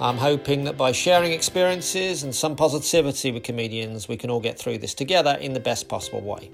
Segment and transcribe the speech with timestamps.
[0.00, 4.56] I'm hoping that by sharing experiences and some positivity with comedians, we can all get
[4.56, 6.52] through this together in the best possible way.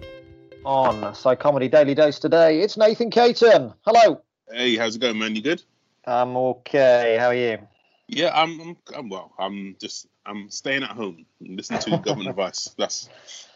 [0.64, 3.74] On Psychomedy Daily Dose today, it's Nathan Caton.
[3.84, 4.22] Hello.
[4.50, 5.36] Hey, how's it going, man?
[5.36, 5.62] You good?
[6.06, 7.18] I'm okay.
[7.20, 7.58] How are you?
[8.06, 8.58] Yeah, I'm.
[8.60, 9.34] I'm, I'm well.
[9.38, 10.06] I'm just.
[10.24, 12.74] I'm staying at home, and listening to government advice.
[12.78, 13.10] That's.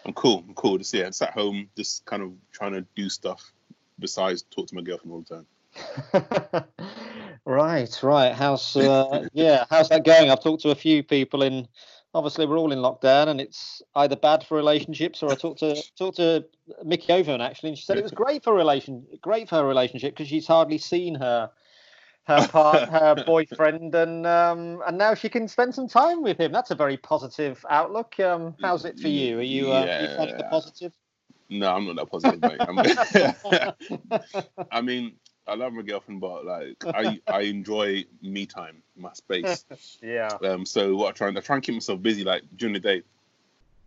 [0.04, 0.44] I'm cool.
[0.46, 0.76] I'm cool.
[0.76, 3.52] Just yeah, just at home, just kind of trying to do stuff
[3.98, 5.44] besides talk to my girlfriend all the
[6.54, 6.64] time.
[7.48, 8.32] right, right.
[8.32, 9.64] How's uh, yeah?
[9.70, 10.30] How's that going?
[10.30, 11.66] I've talked to a few people in.
[12.14, 15.82] Obviously, we're all in lockdown, and it's either bad for relationships, or I talked to
[15.96, 16.44] talked to
[16.84, 20.14] Mickey Overman actually, and she said it was great for relation, great for her relationship
[20.14, 21.50] because she's hardly seen her
[22.28, 26.52] her part, her boyfriend, and um, and now she can spend some time with him.
[26.52, 28.18] That's a very positive outlook.
[28.20, 29.38] Um, how's it for you?
[29.38, 30.22] Are you, uh, Yeah.
[30.22, 30.92] you the positive?
[31.50, 32.60] No, I'm not that positive, mate.
[34.70, 35.16] I mean,
[35.48, 39.64] I love my girlfriend, but like, I I enjoy me time, my space.
[40.02, 40.36] Yeah.
[40.44, 42.24] Um, so what I try and I try and keep myself busy.
[42.24, 43.02] Like during the day,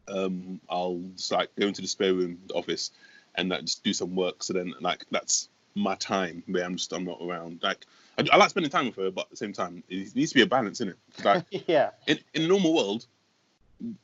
[0.08, 2.91] um, I'll just like go into the spare room, the office,
[3.35, 4.44] and like just do some work.
[4.44, 7.59] So then like that's my time where I'm just I'm not around.
[7.64, 7.85] Like
[8.18, 10.35] I, I like spending time with her, but at the same time, it needs to
[10.35, 10.97] be a balance in it.
[11.24, 11.91] Like yeah.
[12.08, 13.08] in in a normal world,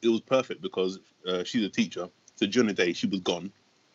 [0.01, 2.09] it was perfect because uh, she's a teacher.
[2.35, 3.51] So during the day she was gone.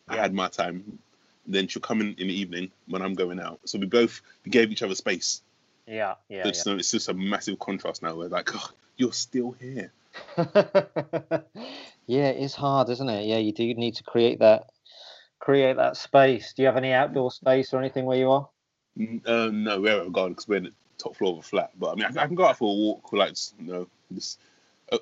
[0.09, 0.99] I had my time.
[1.45, 3.59] Then she'll come in in the evening when I'm going out.
[3.65, 5.41] So we both gave each other space.
[5.87, 6.15] Yeah.
[6.29, 6.47] Yeah.
[6.47, 8.15] It's, so it's just a massive contrast now.
[8.15, 9.91] We're like, oh, you're still here.
[10.37, 11.39] yeah.
[12.05, 13.25] yeah, it's hard, isn't it?
[13.25, 14.69] Yeah, you do need to create that
[15.39, 16.53] create that space.
[16.53, 18.47] Do you have any outdoor space or anything where you are?
[18.97, 21.71] Mm, Uh, no, we haven't gone because we're in the top floor of a flat.
[21.77, 23.87] But I mean, I, I can go out for a walk, like just, you know,
[24.13, 24.39] just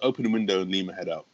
[0.02, 1.28] open the window and lean my head out.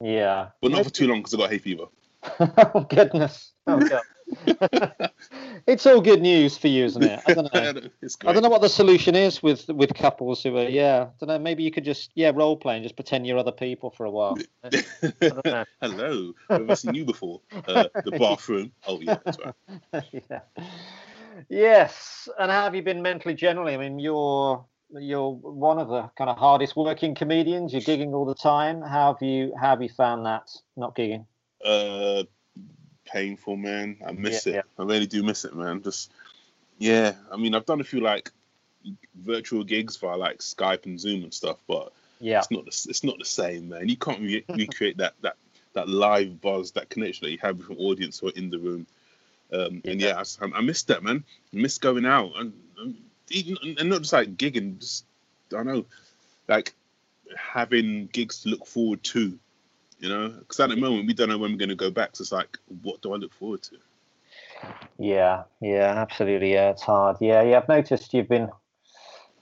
[0.00, 0.48] Yeah.
[0.60, 1.86] But not for too long because I got hay fever.
[2.40, 3.52] oh goodness.
[3.66, 4.02] Oh god.
[5.66, 7.20] it's all good news for you, isn't it?
[7.26, 7.90] I don't know.
[8.02, 11.08] it's I don't know what the solution is with with couples who are yeah.
[11.08, 11.38] I don't know.
[11.38, 14.10] Maybe you could just yeah role play and just pretend you're other people for a
[14.10, 14.38] while.
[15.20, 15.64] don't know.
[15.80, 17.40] Hello, have I seen you before?
[17.66, 18.72] Uh, the bathroom.
[18.86, 20.04] Oh yeah, that's right.
[20.12, 20.40] yeah.
[21.48, 22.28] Yes.
[22.38, 23.74] And how have you been mentally generally?
[23.74, 27.72] I mean, you're you're one of the kind of hardest working comedians.
[27.72, 28.82] You're gigging all the time.
[28.82, 31.26] How have you how have you found that not gigging?
[31.64, 32.24] Uh,
[33.12, 33.96] painful, man.
[34.06, 34.64] I miss Yeah, it.
[34.78, 35.82] I really do miss it, man.
[35.82, 36.10] Just
[36.78, 37.14] yeah.
[37.30, 38.30] I mean, I've done a few like
[39.22, 42.38] virtual gigs via like Skype and Zoom and stuff, but Yeah.
[42.38, 43.88] it's not the, it's not the same, man.
[43.88, 45.36] You can't re- recreate that that
[45.72, 48.58] that live buzz, that connection that you have with an audience who are in the
[48.58, 48.86] room.
[49.52, 51.24] Um, and yeah, I, I miss that, man.
[51.52, 52.96] I miss going out and, and
[53.78, 55.04] and not just like gigging, just
[55.52, 55.84] I don't know,
[56.48, 56.72] like
[57.36, 59.38] having gigs to look forward to.
[60.00, 62.16] You know, because at the moment we don't know when we're going to go back.
[62.16, 63.76] So it's like, what do I look forward to?
[64.98, 66.52] Yeah, yeah, absolutely.
[66.52, 67.18] Yeah, it's hard.
[67.20, 67.58] Yeah, yeah.
[67.58, 68.48] I've noticed you've been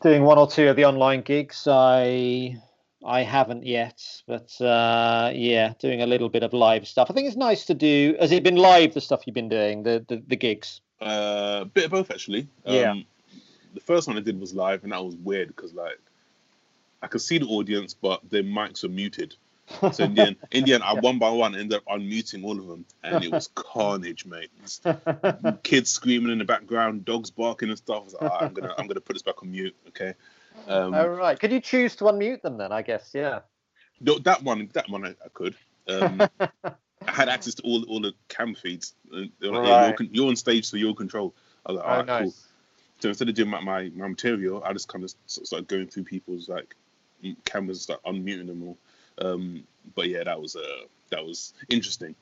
[0.03, 1.67] doing one or two of the online gigs.
[1.71, 2.61] I
[3.05, 7.09] I haven't yet, but uh, yeah, doing a little bit of live stuff.
[7.11, 8.17] I think it's nice to do.
[8.21, 8.95] Has it been live?
[8.95, 10.81] The stuff you've been doing, the the, the gigs.
[11.01, 12.49] Uh, a bit of both actually.
[12.65, 12.93] Yeah.
[12.93, 13.05] Um,
[13.75, 16.01] the first one I did was live, and that was weird because like
[17.03, 19.37] I could see the audience, but their mics were muted.
[19.93, 22.59] So in the end, in the end, I one by one ended up unmuting all
[22.59, 24.51] of them, and it was carnage, mate.
[25.63, 28.01] Kids screaming in the background, dogs barking and stuff.
[28.01, 30.15] I was like, "Alright, I'm gonna, I'm gonna put this back on mute, okay?
[30.67, 31.39] Um, oh right.
[31.39, 32.73] Could you choose to unmute them then?
[32.73, 33.11] I guess.
[33.15, 33.41] Yeah.
[34.01, 35.55] no, that one, that one, I, I could.
[35.89, 36.71] Um, I
[37.07, 38.95] had access to all all the cam feeds.
[39.13, 40.11] And they were like, yeah, you're, Right.
[40.13, 41.35] you're on stage, so you're control.
[41.67, 42.23] I was like, Oh, all right, nice.
[42.23, 42.35] cool.
[43.01, 46.05] So instead of doing my, my, my material, I just kind of started going through
[46.05, 46.75] people's like
[47.45, 48.77] cameras, like unmuting them all.
[49.21, 52.15] Um, but yeah, that was uh, that was interesting.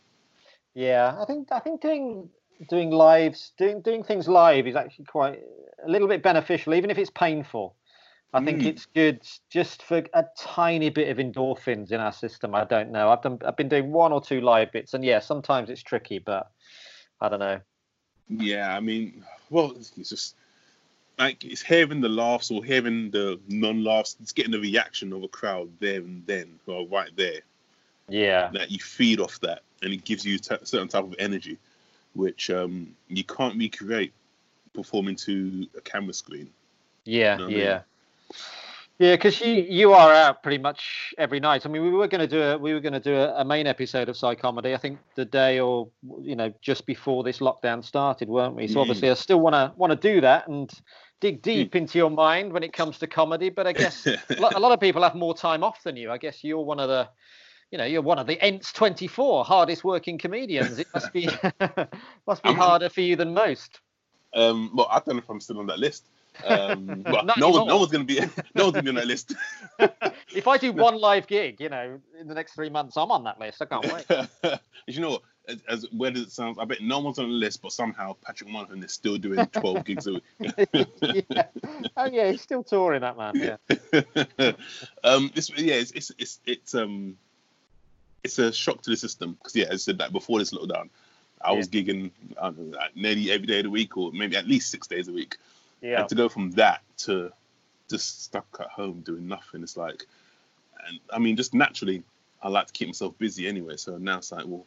[0.75, 2.29] Yeah, I think I think doing
[2.69, 5.41] doing lives, doing doing things live is actually quite
[5.85, 7.77] a little bit beneficial, even if it's painful.
[8.35, 8.67] I think Mm.
[8.67, 12.55] it's good just for a tiny bit of endorphins in our system.
[12.55, 13.09] I don't know.
[13.09, 16.19] I've done I've been doing one or two live bits, and yeah, sometimes it's tricky,
[16.19, 16.51] but
[17.21, 17.61] I don't know.
[18.29, 20.35] Yeah, I mean, well, it's just
[21.19, 24.17] like it's hearing the laughs or hearing the non-laughs.
[24.21, 27.41] It's getting the reaction of a crowd there and then, or right there.
[28.09, 31.59] Yeah, That you feed off that, and it gives you a certain type of energy,
[32.15, 34.13] which um, you can't recreate
[34.75, 36.51] performing to a camera screen.
[37.05, 37.65] yeah, know what I mean?
[38.99, 39.13] Yeah.
[39.13, 41.67] Because you you are out pretty much every night.
[41.67, 43.45] I mean, we were going to do a we were going to do a, a
[43.45, 44.75] main episode of Psychomedy.
[44.75, 45.89] I think the day or
[46.21, 48.67] you know just before this lockdown started, weren't we?
[48.67, 48.83] So Mm.
[48.83, 50.71] obviously, I still want to want to do that and
[51.21, 53.51] dig deep into your mind when it comes to comedy.
[53.51, 54.07] But I guess
[54.39, 56.11] a lot, of people have more time off than you.
[56.11, 57.09] I guess you're one of the,
[57.71, 60.79] you know, you're one of the ENTS 24 hardest working comedians.
[60.79, 61.29] It must be
[62.27, 63.81] must be harder for you than most.
[64.35, 66.09] Um, well, I don't know if I'm still on that list.
[66.45, 68.21] Um, well, no one, no one's gonna be,
[68.55, 69.35] no one's gonna be on that list.
[70.35, 73.25] If I do one live gig, you know, in the next three months, I'm on
[73.25, 73.63] that list.
[73.63, 74.59] I can't wait.
[74.87, 77.63] you know, as, as weird as it sounds, I bet no one's on the list,
[77.63, 81.25] but somehow Patrick Monahan is still doing 12 gigs a week.
[81.29, 81.45] yeah.
[81.97, 83.35] Oh yeah, he's still touring that man.
[83.35, 84.53] Yeah.
[85.05, 87.17] um, this, yeah, it's, it's, it's, it's, um,
[88.23, 90.91] it's a shock to the system because, yeah, as I said that before this lockdown,
[91.41, 92.11] I was gigging
[92.41, 94.87] I don't know, like, nearly every day of the week, or maybe at least six
[94.87, 95.37] days a week.
[95.87, 96.01] Yeah.
[96.01, 97.31] And to go from that to
[97.89, 100.07] just stuck at home doing nothing, it's like,
[100.87, 102.03] and I mean, just naturally,
[102.43, 103.77] I like to keep myself busy anyway.
[103.77, 104.67] So now it's like, well,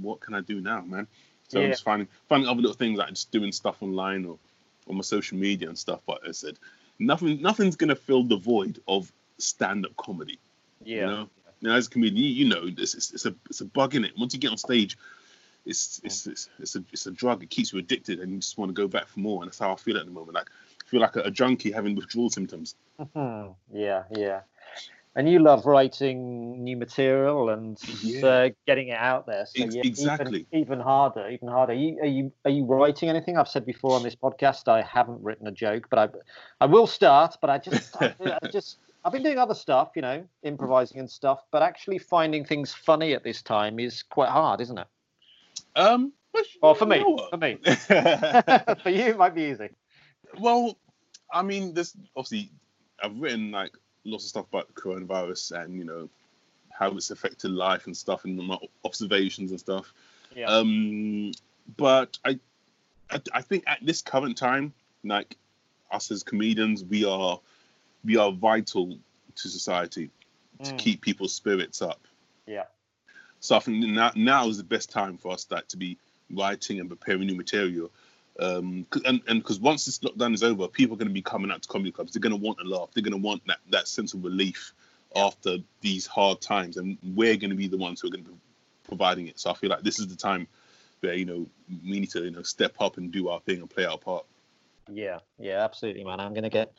[0.00, 1.06] what can I do now, man?
[1.48, 4.38] So I'm just finding finding other little things like just doing stuff online or
[4.88, 6.00] on my social media and stuff.
[6.06, 6.58] But as I said,
[6.98, 10.38] nothing nothing's gonna fill the void of stand up comedy.
[10.84, 10.96] Yeah.
[10.96, 11.28] You know,
[11.62, 14.04] now as a comedian, you, you know, it's, it's, it's a it's a bug in
[14.04, 14.12] it.
[14.18, 14.98] Once you get on stage,
[15.68, 17.42] it's it's, it's it's a it's a drug.
[17.42, 19.42] It keeps you addicted, and you just want to go back for more.
[19.42, 20.34] And that's how I feel at the moment.
[20.34, 20.50] Like
[20.84, 22.74] I feel like a, a junkie having withdrawal symptoms.
[22.98, 23.54] Mhm.
[23.72, 24.40] Yeah, yeah.
[25.14, 28.26] And you love writing new material and Yeah.
[28.26, 29.46] uh, getting it out there.
[29.46, 30.46] So yeah, exactly.
[30.52, 31.72] Even, even harder, even harder.
[31.72, 33.36] Are you, are you are you writing anything?
[33.36, 36.86] I've said before on this podcast, I haven't written a joke, but I I will
[36.86, 37.36] start.
[37.40, 41.10] But I just I, I just I've been doing other stuff, you know, improvising and
[41.10, 41.40] stuff.
[41.50, 44.86] But actually finding things funny at this time is quite hard, isn't it?
[45.78, 46.12] Um,
[46.62, 47.56] Well, for me, for me,
[48.82, 49.70] for you, it might be easy.
[50.38, 50.76] well,
[51.32, 52.50] I mean, there's obviously
[53.02, 53.72] I've written like
[54.04, 56.08] lots of stuff about coronavirus and you know
[56.70, 59.92] how it's affected life and stuff and my observations and stuff.
[60.34, 60.46] Yeah.
[60.46, 61.32] Um,
[61.76, 62.38] but I,
[63.10, 64.72] I, I think at this current time,
[65.04, 65.36] like
[65.90, 67.40] us as comedians, we are,
[68.04, 68.96] we are vital
[69.36, 70.10] to society
[70.62, 70.78] to Mm.
[70.78, 72.00] keep people's spirits up.
[72.46, 72.64] Yeah.
[73.40, 75.96] So I think now, now is the best time for us like, to be
[76.30, 77.90] writing and preparing new material.
[78.40, 81.50] Um, and and because once this lockdown is over, people are going to be coming
[81.50, 82.12] out to comedy clubs.
[82.12, 82.90] They're going to want a laugh.
[82.94, 84.72] They're going to want that, that sense of relief
[85.16, 88.30] after these hard times, and we're going to be the ones who are going to
[88.30, 88.36] be
[88.84, 89.40] providing it.
[89.40, 90.46] So I feel like this is the time
[91.00, 91.46] where you know
[91.84, 94.24] we need to you know step up and do our thing and play our part.
[94.90, 96.20] Yeah, yeah, absolutely, man.
[96.20, 96.72] I'm going to get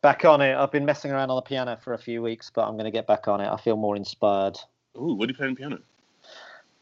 [0.00, 0.54] back on it.
[0.54, 2.90] I've been messing around on the piano for a few weeks, but I'm going to
[2.90, 3.48] get back on it.
[3.48, 4.56] I feel more inspired.
[4.96, 5.78] Ooh, what are you playing piano?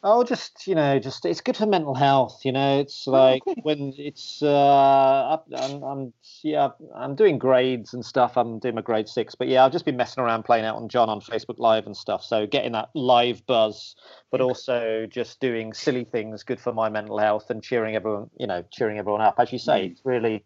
[0.03, 2.41] Oh, just you know, just it's good for mental health.
[2.45, 3.55] You know, it's like cool.
[3.63, 8.39] when it's uh, I'm, I'm yeah, I'm doing grades and stuff.
[8.39, 10.89] I'm doing my grade six, but yeah, I've just been messing around playing out on
[10.89, 12.25] John on Facebook Live and stuff.
[12.25, 13.95] So getting that live buzz,
[14.31, 18.47] but also just doing silly things good for my mental health and cheering everyone, you
[18.47, 19.35] know, cheering everyone up.
[19.39, 19.91] As you say, Mm.
[19.93, 20.45] it's really.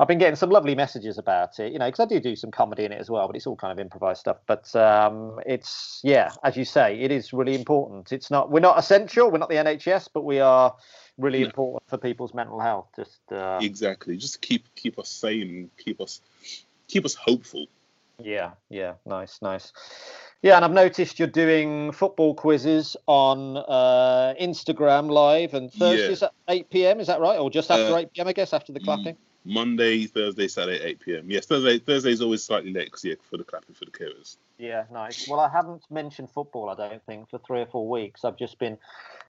[0.00, 2.50] I've been getting some lovely messages about it, you know, because I do do some
[2.50, 4.38] comedy in it as well, but it's all kind of improvised stuff.
[4.46, 8.10] But um, it's yeah, as you say, it is really important.
[8.10, 10.74] It's not we're not essential, we're not the NHS, but we are
[11.18, 11.46] really No.
[11.46, 12.88] important for people's mental health.
[12.96, 16.22] Just uh, Exactly, just keep keep us sane keep us
[16.88, 17.66] keep us hopeful.
[18.18, 19.70] yeah, yeah, nice, nice.
[20.40, 26.32] Yeah, and I've noticed you're doing football quizzes on uh, Instagram live and Thursdays at
[26.48, 27.00] 8 p.m.
[27.00, 28.28] Is that right, or just after Uh, 8 p.m.
[28.28, 29.18] I guess after the clapping?
[29.44, 31.30] Monday, Thursday, Saturday, 8 p.m.
[31.30, 34.36] Yes, Thursday Thursday is always slightly late because yeah, for the clapping for the carers.
[34.58, 35.26] Yeah, nice.
[35.26, 38.24] Well, I haven't mentioned football, I don't think, for three or four weeks.
[38.24, 38.76] I've just been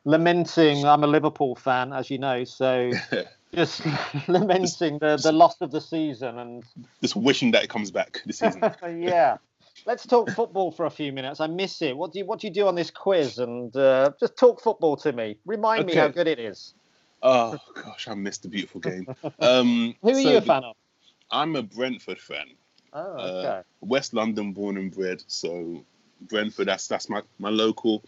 [0.04, 0.86] lamenting.
[0.86, 2.92] I'm a Liverpool fan, as you know, so
[3.56, 3.82] just
[4.28, 6.38] lamenting the, the loss of the season.
[6.40, 6.64] And
[7.02, 8.62] Just wishing that it comes back this season.
[9.00, 9.38] yeah,
[9.86, 11.40] let's talk football for a few minutes.
[11.40, 11.96] I miss it.
[11.96, 13.38] What do you what do you do on this quiz?
[13.38, 15.38] And uh, just talk football to me.
[15.46, 16.74] Remind me how good it is.
[17.24, 19.08] Oh gosh, I missed the beautiful game.
[19.40, 20.76] Um, Who are so you a the- fan of?
[21.32, 22.48] I'm a Brentford fan.
[22.94, 23.64] Oh, Uh.
[23.82, 25.84] West London born and bred, so
[26.22, 26.68] Brentford.
[26.68, 28.04] That's that's my my local.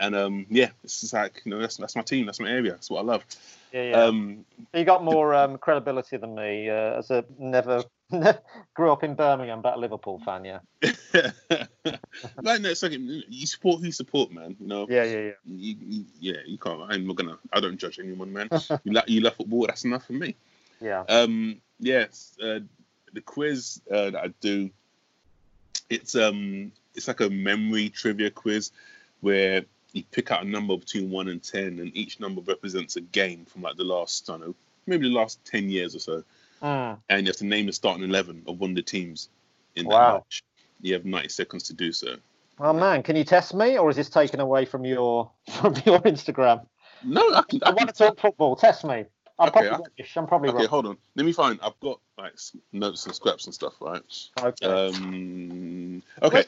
[0.00, 2.72] and um, yeah, it's is like you know that's that's my team, that's my area,
[2.72, 3.24] that's what I love.
[3.72, 4.02] Yeah, yeah.
[4.02, 7.84] Um, you got more um, credibility than me uh, as a never
[8.74, 10.44] grew up in Birmingham, but a Liverpool fan.
[10.44, 10.58] Yeah.
[12.42, 14.56] like no, it's like you support who you support, man.
[14.60, 14.86] You know.
[14.88, 15.30] Yeah, yeah, yeah.
[15.46, 16.82] You, you, yeah, you can't.
[16.88, 17.38] I'm not gonna.
[17.52, 18.48] I don't judge anyone, man.
[18.84, 19.66] you love you love football.
[19.66, 20.36] That's enough for me.
[20.80, 21.04] Yeah.
[21.08, 21.60] Um.
[21.80, 22.36] Yes.
[22.42, 22.60] Uh,
[23.12, 24.70] the quiz uh, that I do,
[25.90, 28.70] it's um, it's like a memory trivia quiz,
[29.20, 33.00] where you pick out a number between one and ten, and each number represents a
[33.00, 34.54] game from like the last, I don't know,
[34.86, 36.24] maybe the last ten years or so.
[36.62, 36.98] Mm.
[37.10, 39.28] And you have to name the starting eleven of one of the teams
[39.76, 40.14] in that Wow.
[40.14, 40.42] match.
[40.80, 42.16] You have ninety seconds to do so.
[42.58, 45.30] Oh man, can you test me, or is this taken away from your
[45.60, 46.66] from your Instagram?
[47.04, 47.60] No, I can.
[47.64, 48.54] I I want to talk football.
[48.56, 49.04] Test me.
[49.38, 50.16] I'm Okay, probably I- rubbish.
[50.16, 50.66] I'm probably okay, wrong.
[50.68, 50.96] hold on.
[51.16, 51.58] Let me find.
[51.62, 52.34] I've got like
[52.72, 54.02] notes and scraps and stuff, right?
[54.40, 54.66] Okay.
[54.66, 56.02] Um.
[56.22, 56.44] Okay.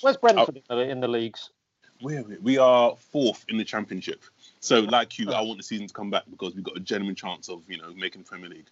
[0.00, 1.50] Where's Brentford in, the, in the leagues?
[2.00, 2.36] Where we?
[2.38, 4.22] we are fourth in the championship.
[4.60, 7.14] So, like you, I want the season to come back because we've got a genuine
[7.14, 8.68] chance of you know making the Premier League.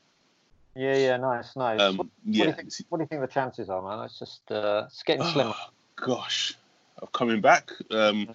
[0.75, 1.79] Yeah, yeah, nice, nice.
[1.79, 1.97] what, Um.
[1.97, 4.05] what do you think, what do you think the chances are, man?
[4.05, 5.55] It's just uh, it's getting slimmer.
[5.57, 6.55] Oh, gosh,
[6.99, 7.71] of coming back.
[7.91, 8.35] Um.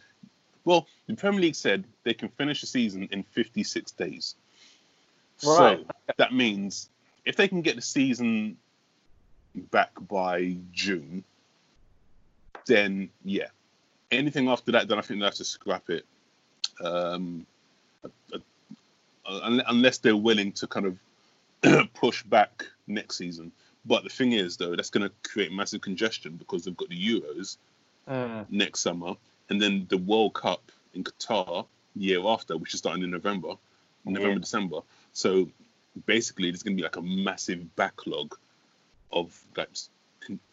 [0.65, 4.35] Well, the Premier League said they can finish the season in 56 days.
[5.43, 5.79] Right.
[5.79, 6.89] So that means
[7.25, 8.57] if they can get the season
[9.71, 11.23] back by June,
[12.67, 13.47] then yeah.
[14.11, 16.05] Anything after that, then I think they have to scrap it.
[16.83, 17.45] Um,
[18.03, 18.37] uh,
[19.25, 20.85] uh, unless they're willing to kind
[21.63, 23.51] of push back next season.
[23.85, 26.95] But the thing is, though, that's going to create massive congestion because they've got the
[27.21, 27.57] Euros
[28.07, 28.47] Mm.
[28.49, 29.13] next summer,
[29.49, 33.53] and then the World Cup in Qatar year after, which is starting in November,
[34.03, 34.39] November, Yeah.
[34.39, 34.79] December.
[35.13, 35.47] So
[36.07, 38.35] basically, there's going to be like a massive backlog
[39.11, 39.69] of like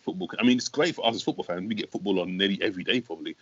[0.00, 0.30] football.
[0.38, 1.66] I mean, it's great for us as football fans.
[1.68, 3.36] We get football on nearly every day, probably.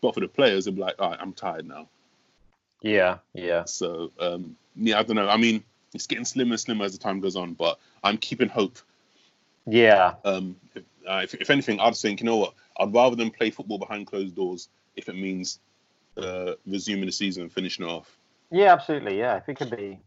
[0.00, 1.88] But for the players, they'll be like, all right, I'm tired now.
[2.82, 3.64] Yeah, yeah.
[3.64, 5.28] So um, yeah, I don't know.
[5.28, 5.64] I mean,
[5.94, 8.78] it's getting slimmer and slimmer as the time goes on, but I'm keeping hope.
[9.66, 12.54] Yeah, Um, if, uh, if, if anything, I'd think, you know what?
[12.78, 15.58] I'd rather than play football behind closed doors if it means
[16.16, 18.16] uh, resuming the season and finishing it off.
[18.50, 19.18] yeah, absolutely.
[19.18, 19.98] Yeah, if it could be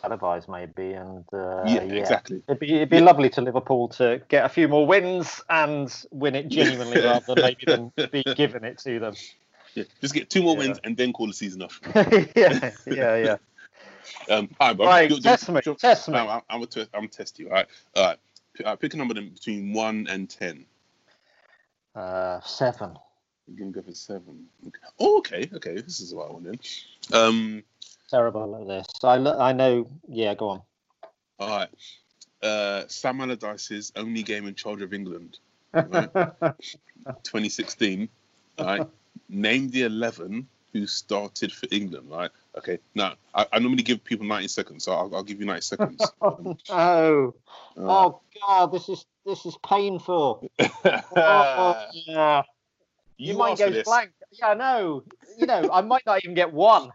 [0.00, 2.42] televised, maybe, and uh, yeah, yeah, exactly.
[2.48, 6.34] It'd be it'd be lovely to Liverpool to get a few more wins and win
[6.34, 9.14] it genuinely rather than maybe than be given it to them.
[9.74, 10.58] Yeah, just get two more Yeah.
[10.60, 11.80] wins and then call the season off.
[12.36, 13.36] yeah, yeah, yeah.
[14.28, 14.86] Um, all right, bro.
[14.86, 16.18] Right, Do- do- test me, do- test me.
[16.18, 17.46] I'm, I'm, test, I'm gonna test you.
[17.48, 18.18] All right, all right.
[18.52, 20.66] P- uh, pick a number then between one and ten.
[21.94, 22.96] Uh, seven.
[23.46, 24.44] You're gonna go for seven.
[24.66, 24.78] Okay.
[24.98, 25.74] Oh, okay, okay.
[25.74, 26.58] This is what I want then.
[27.12, 27.62] Um,
[28.10, 28.86] Terrible at this.
[29.02, 29.88] I I know.
[30.08, 30.62] Yeah, go on.
[31.38, 31.68] all right.
[32.42, 35.38] Uh, Sam Allardyce's only game in charge of England,
[35.72, 36.12] Right.
[37.22, 38.08] 2016.
[38.58, 38.86] All right.
[39.28, 42.10] Name the 11 who started for England.
[42.10, 42.30] Right.
[42.58, 42.78] Okay.
[42.94, 46.12] Now I, I normally give people 90 seconds, so I'll, I'll give you 90 seconds.
[46.20, 47.34] Oh, all
[47.78, 50.48] oh God, this is this is painful.
[51.16, 52.42] Oh, yeah.
[53.16, 53.84] you You might go this.
[53.84, 54.10] blank.
[54.32, 55.02] Yeah, I know.
[55.38, 56.90] You know, I might not even get one.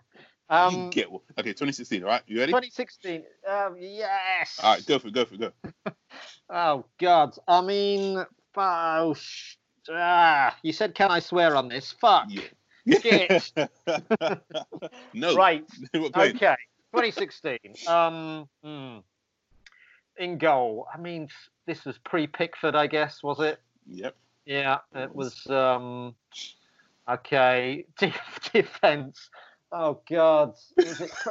[0.49, 1.21] You Um, get one.
[1.37, 2.03] Okay, 2016.
[2.03, 2.23] All right.
[2.25, 2.51] You ready?
[2.51, 3.23] 2016.
[3.47, 4.59] Um, yes.
[4.63, 4.85] All right.
[4.85, 5.13] Go for it.
[5.13, 5.39] Go for it.
[5.39, 5.51] Go.
[6.51, 7.35] Oh God.
[7.47, 8.25] I mean,
[8.55, 9.55] oh, sh-
[9.91, 11.91] ah, you said, can I swear on this?
[11.91, 12.25] Fuck.
[12.29, 12.99] Yeah.
[12.99, 13.53] Shit.
[15.13, 15.35] no.
[15.35, 15.63] Right.
[15.95, 16.55] Okay.
[16.95, 17.59] 2016.
[17.87, 18.97] Um, hmm.
[20.17, 20.87] in goal.
[20.91, 21.27] I mean,
[21.67, 23.59] this was pre-Pickford, I guess, was it?
[23.85, 24.15] Yep.
[24.45, 25.45] Yeah, it was.
[25.45, 26.15] Um,
[27.07, 28.13] okay, De-
[28.51, 29.29] defense.
[29.71, 31.11] Oh God, is it?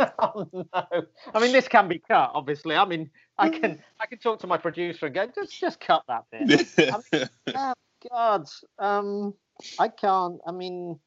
[0.18, 1.02] oh no!
[1.34, 2.30] I mean, this can be cut.
[2.34, 5.80] Obviously, I mean, I can I can talk to my producer and go, just just
[5.80, 6.66] cut that bit.
[7.54, 7.74] oh
[8.10, 8.48] God,
[8.78, 9.34] um,
[9.78, 10.40] I can't.
[10.46, 10.98] I mean,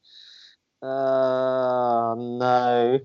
[0.82, 3.00] uh, no.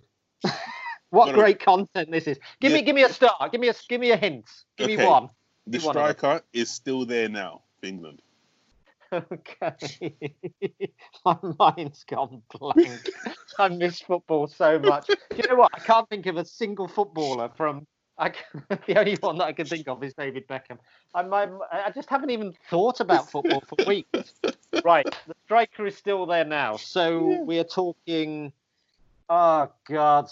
[1.09, 1.33] what No, no.
[1.33, 2.39] great content this is.
[2.59, 2.77] Give Yeah.
[2.77, 3.51] me give me a start.
[3.51, 4.47] Give me a give me a hint.
[4.77, 5.29] Give me one.
[5.65, 8.21] the You wanna striker is still there now England.
[9.11, 10.13] Okay.
[11.25, 13.09] My mind's gone blank.
[13.57, 15.07] I miss football so much.
[15.07, 15.71] Do you know what?
[15.73, 17.87] I can't think of a single footballer from.
[18.17, 20.77] I can, the only one that I can think of is David Beckham.
[21.13, 24.33] I, my, I just haven't even thought about football for weeks.
[24.83, 26.77] Right, the striker is still there now.
[26.77, 27.41] So Yeah.
[27.43, 28.51] we are talking.
[29.29, 30.29] Oh God,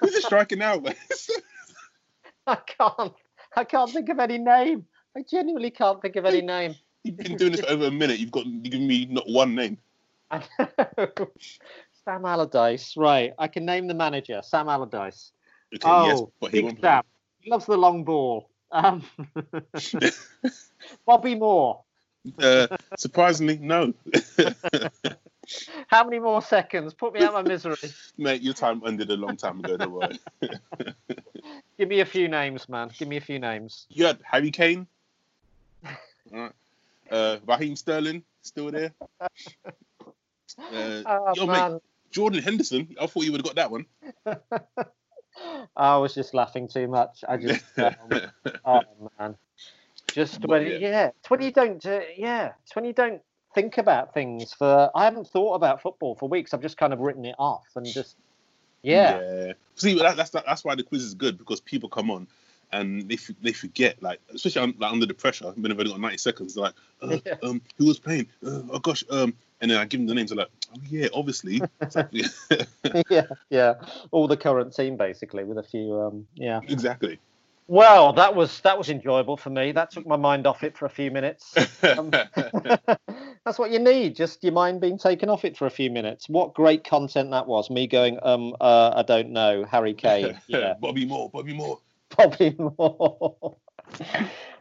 [0.00, 0.82] Who's the striker now?
[2.46, 3.12] I can't.
[3.56, 4.86] I can't think of any name.
[5.16, 6.74] I genuinely can't think of any name.
[7.06, 8.18] You've been doing this for over a minute.
[8.18, 9.78] You've got you given me not one name.
[10.30, 11.08] I know.
[12.04, 12.96] Sam Allardyce.
[12.96, 13.32] Right.
[13.38, 14.40] I can name the manager.
[14.42, 15.32] Sam Allardyce.
[15.74, 17.02] Okay, oh, yes, but he won't Sam.
[17.40, 18.50] He loves the long ball.
[18.72, 19.04] Um,
[21.06, 21.82] Bobby Moore.
[22.40, 23.94] Uh, surprisingly, no.
[25.86, 26.92] How many more seconds?
[26.92, 27.76] Put me out of my misery.
[28.18, 29.76] Mate, your time ended a long time ago.
[29.76, 30.18] Don't worry.
[31.78, 32.90] Give me a few names, man.
[32.98, 33.86] Give me a few names.
[33.90, 34.88] you had Harry Kane.
[37.10, 38.92] Uh, Raheem Sterling still there.
[40.58, 41.72] Uh, Oh, yo, man.
[41.72, 41.82] mate,
[42.12, 42.96] Jordan Henderson.
[43.00, 43.84] I thought you would have got that one.
[45.76, 47.24] I was just laughing too much.
[47.28, 47.94] I just, um,
[48.64, 48.80] oh
[49.18, 49.36] man,
[50.12, 50.78] just But, when yeah.
[50.78, 51.06] yeah.
[51.08, 53.20] it's when you don't, uh, yeah, it's when you don't
[53.54, 54.52] think about things.
[54.54, 56.54] For I haven't thought about football for weeks.
[56.54, 58.16] I've just kind of written it off and just,
[58.82, 59.52] yeah, Yeah.
[59.74, 62.28] See, that, that's that's why the quiz is good because people come on
[62.72, 65.52] and they f- they forget, like especially like, under the pressure.
[65.56, 67.34] They've only got ninety seconds, they're like, uh, Yeah.
[67.42, 68.26] um, who was playing?
[68.44, 70.30] Uh, oh gosh, um, and then I give them the names.
[70.30, 71.62] They're like, oh yeah, obviously.
[71.80, 72.24] exactly.
[73.10, 73.74] yeah, yeah.
[74.10, 76.60] All the current team basically, with a few, um, yeah.
[76.68, 77.18] exactly.
[77.68, 79.72] Well, that was that was enjoyable for me.
[79.72, 81.54] That took my mind off it for a few minutes.
[81.82, 82.10] Um,
[83.44, 86.28] That's what you need, just your mind being taken off it for a few minutes.
[86.28, 87.70] What great content that was.
[87.70, 90.36] Me going, um, uh, I don't know, Harry Kane.
[90.48, 91.78] Yeah, Bobby Moore, Bobby Moore.
[92.16, 93.56] Probably more.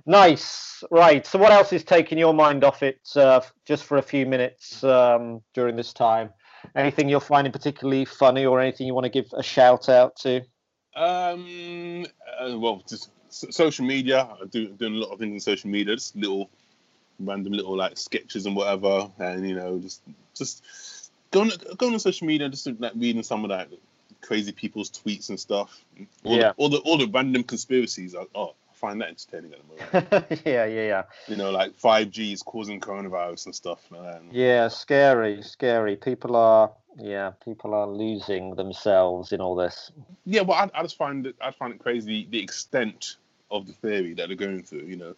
[0.05, 0.83] nice.
[0.91, 1.25] Right.
[1.25, 4.83] So, what else is taking your mind off it uh, just for a few minutes
[4.83, 6.29] um, during this time?
[6.75, 10.41] Anything you're finding particularly funny, or anything you want to give a shout out to?
[10.95, 12.05] Um,
[12.39, 14.27] uh, well, just social media.
[14.41, 15.95] I do doing a lot of things on social media.
[15.95, 16.49] Just little
[17.19, 20.01] random little like sketches and whatever, and you know, just
[20.33, 23.69] just going going on social media, just like reading some of that
[24.25, 25.83] crazy people's tweets and stuff.
[26.23, 26.49] All Yeah.
[26.49, 28.15] the, all the all the random conspiracies.
[28.15, 30.41] I, oh, I find that entertaining at the moment.
[30.45, 31.03] yeah, yeah, yeah.
[31.27, 33.81] you know, like five G is causing coronavirus and stuff.
[34.31, 35.95] Yeah, scary, scary.
[35.95, 39.91] People are, yeah, people are losing themselves in all this.
[40.25, 41.35] Yeah, well, I, I just find it.
[41.39, 43.17] I find it crazy the extent
[43.51, 44.85] of the theory that they're going through.
[44.87, 45.15] You know,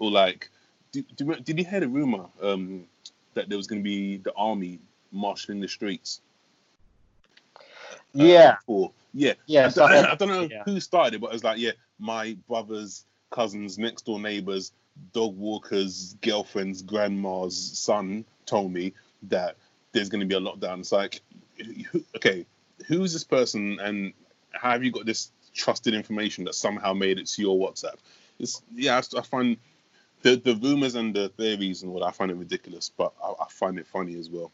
[0.00, 0.50] or like,
[0.92, 2.84] did, did, did you hear the rumor um,
[3.34, 4.80] that there was going to be the army
[5.12, 6.20] marshalling the streets?
[8.18, 9.78] Uh, Yeah, For yeah, yes.
[9.78, 10.62] I, I don't, I don't know yeah.
[10.64, 14.72] who started it, but it was like, yeah, my brothers, cousins, next door neighbors,
[15.12, 18.92] dog walkers, girlfriend's grandma's son told me
[19.24, 19.56] that
[19.92, 20.80] there's going to be a lockdown.
[20.80, 21.20] It's like,
[22.16, 22.46] okay,
[22.86, 24.12] who's this person and
[24.52, 27.96] how have you got this trusted information that somehow made it to your WhatsApp?
[28.38, 29.56] It's yeah, I, I find
[30.22, 33.46] the the rumors and the theories and what I find it ridiculous, but I, I
[33.48, 34.50] find it funny as well.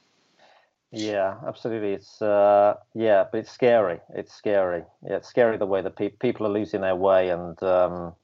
[0.97, 1.93] Yeah, absolutely.
[1.93, 4.01] It's uh, yeah, but it's scary.
[4.15, 4.83] It's scary.
[5.07, 8.15] Yeah, it's scary the way that pe- people are losing their way, and um,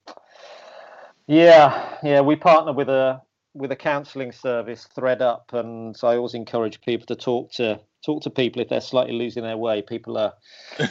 [1.26, 2.22] yeah, yeah.
[2.22, 3.20] We partner with a
[3.52, 8.22] with a counselling service, Thread Up, and I always encourage people to talk to talk
[8.22, 9.82] to people if they're slightly losing their way.
[9.82, 10.32] People are.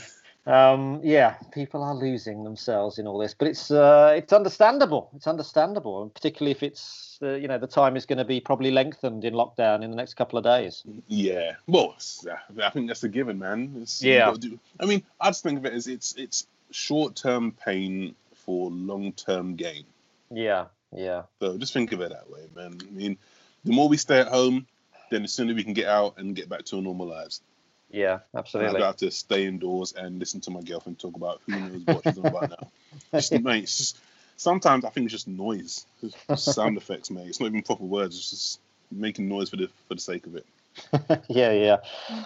[0.48, 5.10] Um, yeah, people are losing themselves in all this, but it's uh, it's understandable.
[5.16, 8.40] It's understandable, and particularly if it's uh, you know the time is going to be
[8.40, 10.82] probably lengthened in lockdown in the next couple of days.
[11.08, 12.26] Yeah, well, it's-
[12.60, 13.76] I think that's a given, man.
[13.82, 14.34] It's, Yeah.
[14.40, 18.72] do- I mean, I just think of it as it's it's short term pain for
[18.72, 19.86] long term gain.
[20.32, 22.80] Yeah, yeah, So just think of it that way, man.
[22.82, 23.18] I mean,
[23.64, 24.66] the more we stay at home,
[25.12, 27.42] then the sooner we can get out and get back to our normal lives.
[27.92, 28.82] Yeah, And I absolutely.
[28.82, 32.18] have to stay indoors and listen to my girlfriend talk about who knows what she's
[32.18, 32.68] on about now.
[33.14, 33.98] Just, mate, it's just
[34.38, 37.28] sometimes I think it's just noise, It's just sound effects, mate.
[37.28, 38.18] It's not even proper words.
[38.18, 38.60] It's just
[38.92, 40.46] making noise for the for the sake of it.
[41.30, 41.78] yeah, yeah.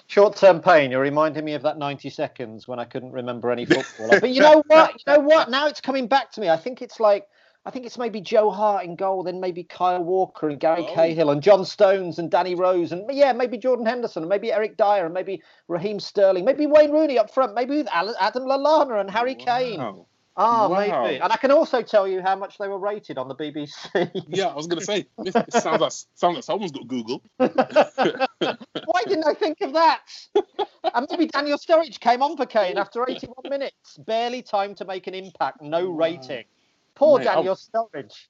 [0.08, 0.92] Short term pain.
[0.92, 4.20] You're reminding me of that 90 seconds when I couldn't remember any football.
[4.20, 4.94] but you know what?
[4.94, 5.50] You know what?
[5.50, 6.50] Now it's coming back to me.
[6.50, 7.28] I think it's like,
[7.68, 10.94] I think it's maybe Joe Hart in goal, then maybe Kyle Walker and Gary Oh.
[10.94, 14.78] Cahill and John Stones and Danny Rose and yeah, maybe Jordan Henderson and maybe Eric
[14.78, 19.10] Dier and maybe Raheem Sterling, maybe Wayne Rooney up front, maybe with Adam Lallana and
[19.10, 19.80] Harry Kane.
[19.80, 20.06] Wow.
[20.38, 21.04] Ah, Wow.
[21.06, 21.22] maybe.
[21.22, 24.12] And I can also tell you how much they were rated on the BBC.
[24.28, 27.24] Yeah, I was gonna say it, sounds like sounds like someone's got Google.
[27.38, 30.02] Why didn't I think of that?
[30.94, 33.98] And maybe Daniel Sturridge came on for Kane after 81 minutes.
[34.06, 36.44] Barely time to make an impact, no rating.
[36.96, 38.28] Poor Mate, I'll- Daniel Sturridge.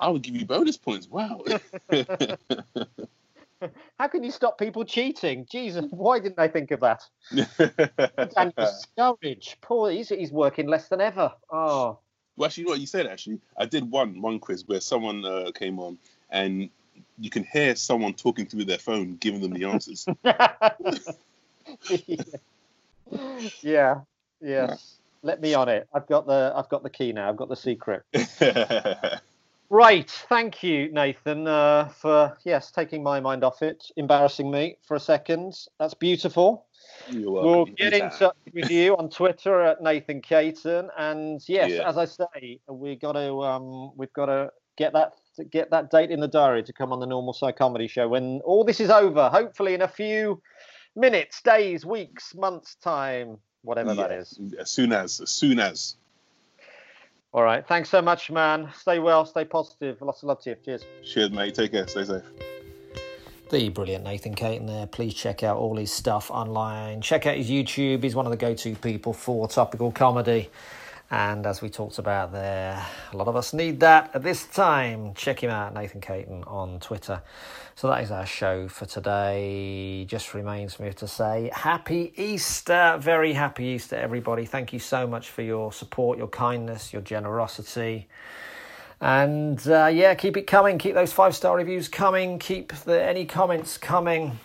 [0.00, 1.08] I would give you bonus points.
[1.08, 1.42] Wow.
[3.98, 5.44] How can you stop people cheating?
[5.50, 7.02] Jesus, why didn't I think of that?
[7.34, 9.56] Daniel Sturridge.
[9.60, 11.32] Poor, he's, he's working less than ever.
[11.50, 11.98] Oh,
[12.36, 13.08] Well, actually, you know what you said.
[13.08, 15.98] Actually, I did one one quiz where someone uh, came on
[16.30, 16.70] and
[17.18, 20.06] you can hear someone talking through their phone, giving them the answers.
[23.62, 24.00] yeah,
[24.40, 24.97] yes.
[25.22, 25.88] Let me on it.
[25.94, 27.28] I've got the I've got the key now.
[27.28, 28.02] I've got the secret.
[29.70, 34.94] Right, thank you, Nathan, uh, for yes taking my mind off it, embarrassing me for
[34.94, 35.58] a second.
[35.78, 36.64] That's beautiful.
[37.12, 41.86] We'll get in touch with you on Twitter at Nathan Caton, and yes, Yeah.
[41.86, 45.12] as I say, we got to um, we've got to get that
[45.50, 48.64] get that date in the diary to come on the normal Psychomedy show when all
[48.64, 49.28] this is over.
[49.28, 50.40] Hopefully, in a few
[50.96, 54.38] minutes, days, weeks, months' time, whatever yeah, that is.
[54.58, 55.96] As soon as, as soon as.
[57.32, 57.66] All right.
[57.66, 58.70] Thanks so much, man.
[58.74, 60.00] Stay well, stay positive.
[60.00, 60.56] Lots of love to you.
[60.64, 60.84] Cheers.
[61.04, 61.54] Cheers, mate.
[61.54, 61.86] Take care.
[61.86, 62.22] Stay safe.
[63.50, 64.86] The brilliant Nathan Caton there.
[64.86, 67.00] Please check out all his stuff online.
[67.00, 68.02] Check out his YouTube.
[68.02, 70.50] He's one of the go to people for topical comedy.
[71.10, 75.14] And as we talked about there, a lot of us need that at this time.
[75.14, 77.22] Check him out, Nathan Caton, on Twitter.
[77.76, 80.04] So that is our show for today.
[80.06, 82.98] Just remains for me to say happy Easter.
[83.00, 84.44] Very happy Easter, everybody.
[84.44, 88.06] Thank you so much for your support, your kindness, your generosity.
[89.00, 90.76] And uh, yeah, keep it coming.
[90.76, 92.38] Keep those five star reviews coming.
[92.38, 94.38] Keep the, any comments coming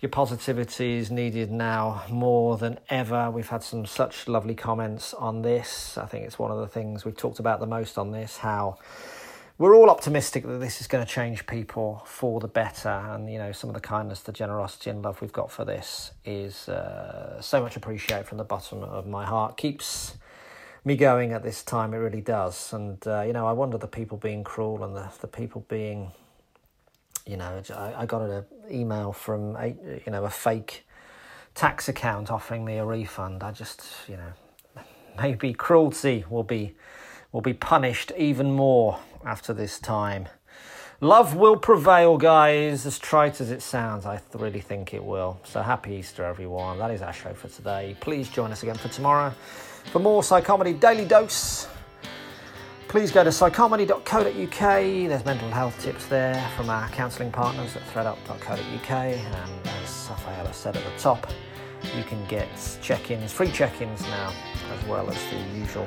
[0.00, 3.30] your positivity is needed now more than ever.
[3.30, 5.98] We've had some such lovely comments on this.
[5.98, 8.78] I think it's one of the things we've talked about the most on this how
[9.58, 12.88] we're all optimistic that this is going to change people for the better.
[12.88, 16.12] And, you know, some of the kindness, the generosity, and love we've got for this
[16.24, 19.56] is uh, so much appreciated from the bottom of my heart.
[19.56, 20.16] Keeps
[20.84, 22.72] me going at this time, it really does.
[22.72, 26.12] And, uh, you know, I wonder the people being cruel and the, the people being
[27.28, 29.68] you know, I, I got an uh, email from a,
[30.04, 30.86] you know a fake
[31.54, 33.42] tax account offering me a refund.
[33.42, 34.82] I just you know
[35.16, 36.74] maybe cruelty will be
[37.30, 40.28] will be punished even more after this time.
[41.00, 44.04] Love will prevail, guys, as trite as it sounds.
[44.04, 45.38] I really think it will.
[45.44, 46.78] So happy Easter, everyone.
[46.78, 47.96] That is our show for today.
[48.00, 49.32] Please join us again for tomorrow
[49.92, 51.68] for more Psychomedy Daily Dose.
[52.88, 55.08] Please go to psychomedy.co.uk.
[55.08, 58.90] There's mental health tips there from our counselling partners at threadup.co.uk.
[58.90, 61.30] And as Rafaela said at the top,
[61.94, 62.48] you can get
[62.80, 64.32] check ins, free check ins now,
[64.72, 65.86] as well as the usual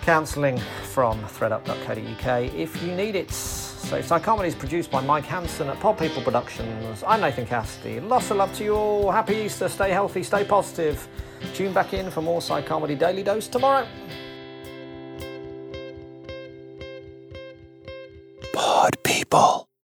[0.00, 3.30] counselling from threadup.co.uk if you need it.
[3.30, 7.04] So, Psychomedy is produced by Mike Hanson at Pod People Productions.
[7.06, 8.00] I'm Nathan Cassidy.
[8.00, 9.10] Lots of love to you all.
[9.10, 9.68] Happy Easter.
[9.68, 11.06] Stay healthy, stay positive.
[11.52, 13.86] Tune back in for more Psychomedy Daily Dose tomorrow.
[19.30, 19.65] People.